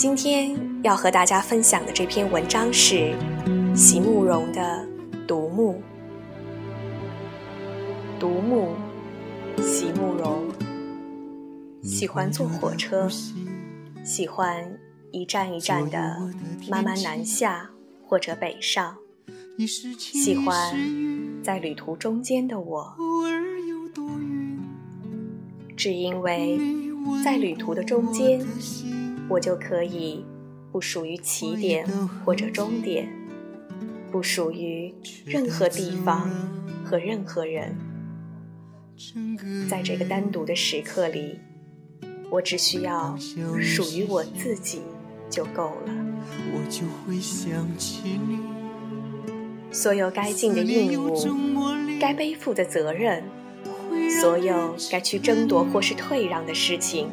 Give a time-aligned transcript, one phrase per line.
[0.00, 3.14] 今天要和大家分享的这篇文章是
[3.76, 4.88] 席慕容的
[5.26, 5.82] 《独木》。
[8.18, 8.70] 独木，
[9.62, 10.48] 席慕容。
[11.82, 13.10] 喜欢坐火车，
[14.02, 14.78] 喜欢
[15.10, 16.16] 一站一站的
[16.70, 17.68] 慢慢南下
[18.02, 18.96] 或者北上，
[19.98, 20.74] 喜欢
[21.42, 22.96] 在旅途中间的我，
[25.76, 26.58] 只因为
[27.22, 28.40] 在旅途的中间。
[29.30, 30.24] 我就可以
[30.72, 31.86] 不属于起点
[32.24, 33.08] 或者终点，
[34.10, 34.92] 不属于
[35.24, 36.28] 任何地方
[36.84, 37.76] 和任何人。
[39.68, 41.38] 在这个单独的时刻里，
[42.28, 43.16] 我只需要
[43.62, 44.82] 属于我自己
[45.30, 45.94] 就够了。
[49.70, 51.14] 所有该尽的义务，
[52.00, 53.22] 该背负的责任，
[54.20, 57.08] 所有该去争夺或是退让的事情。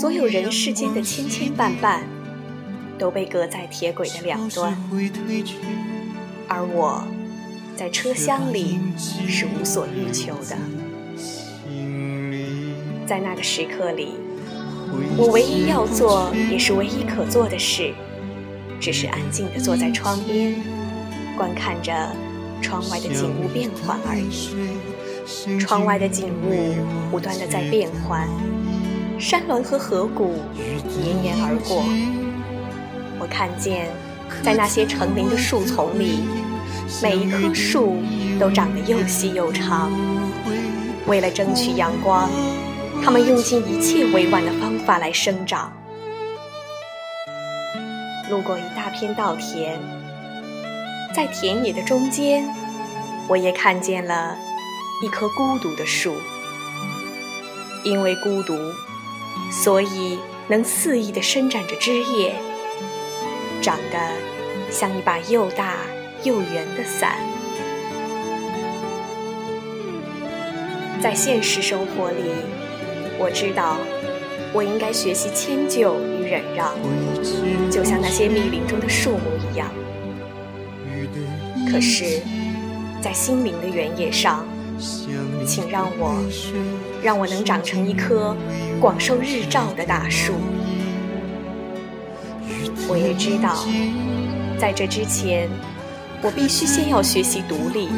[0.00, 2.02] 所有人世间的千千万万，
[2.98, 4.76] 都被隔在铁轨的两端，
[6.48, 7.02] 而我，
[7.76, 8.78] 在车厢里
[9.28, 10.56] 是无所欲求的。
[13.06, 14.14] 在那个时刻里，
[15.16, 17.92] 我唯一要做，也是唯一可做的事，
[18.80, 20.54] 只是安静地坐在窗边，
[21.36, 21.92] 观看着
[22.60, 25.58] 窗外的景物变换而已。
[25.58, 26.74] 窗外的景物
[27.10, 28.28] 不断地在变换。
[29.18, 30.34] 山峦和河谷
[31.00, 31.82] 绵延而过，
[33.18, 33.88] 我看见，
[34.42, 36.20] 在那些成林的树丛里，
[37.02, 37.96] 每一棵树
[38.38, 39.90] 都长得又细又长。
[41.06, 42.28] 为了争取阳光，
[43.02, 45.72] 它们用尽一切委婉的方法来生长。
[48.28, 49.80] 路过一大片稻田，
[51.14, 52.46] 在田野的中间，
[53.28, 54.36] 我也看见了
[55.02, 56.12] 一棵孤独的树，
[57.82, 58.54] 因为孤独。
[59.50, 62.34] 所以能肆意地伸展着枝叶，
[63.62, 63.98] 长得
[64.70, 65.74] 像一把又大
[66.22, 67.16] 又圆的伞。
[71.02, 72.22] 在现实生活里，
[73.18, 73.76] 我知道
[74.52, 76.74] 我应该学习迁就与忍让，
[77.70, 79.18] 就像那些密林中的树木
[79.52, 79.70] 一样。
[81.70, 82.22] 可是，
[83.02, 84.46] 在心灵的原野上，
[85.46, 86.24] 请让我，
[87.02, 88.36] 让我能长成一棵
[88.80, 90.34] 广受日照的大树。
[92.88, 93.64] 我也知道，
[94.58, 95.48] 在这之前，
[96.22, 97.88] 我必须先要学习独立，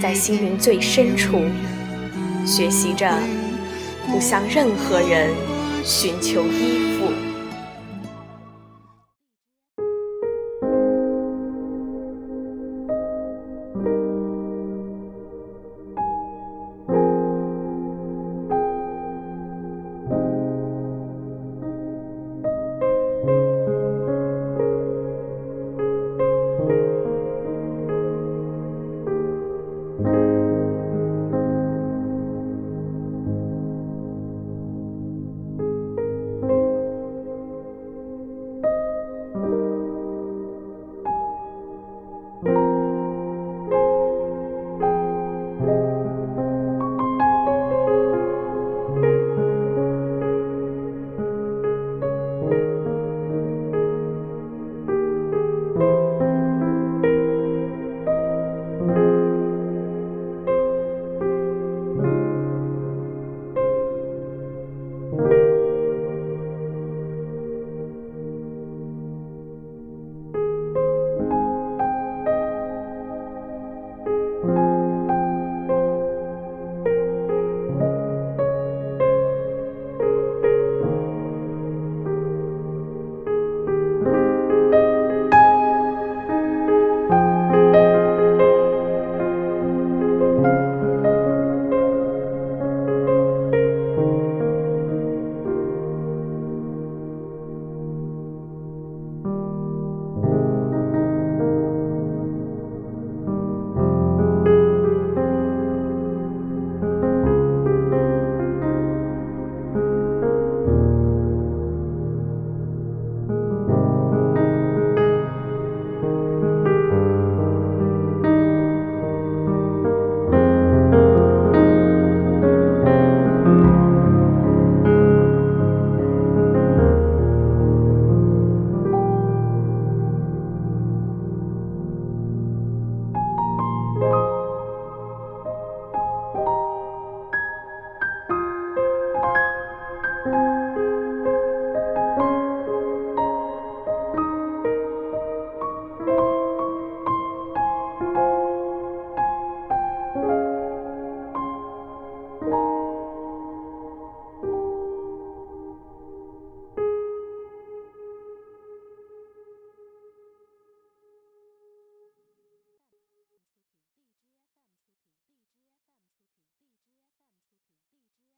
[0.00, 1.40] 在心灵最深处，
[2.44, 3.10] 学习着
[4.06, 5.30] 不向任何人
[5.84, 7.35] 寻求依附。